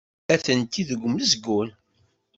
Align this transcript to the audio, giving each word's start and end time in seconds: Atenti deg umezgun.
Atenti 0.33 0.83
deg 0.89 1.01
umezgun. 1.07 1.69